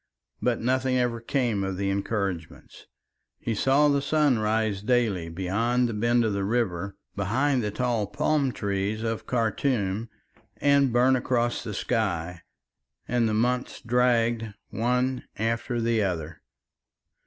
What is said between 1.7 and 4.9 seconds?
the encouragements. He saw the sun rise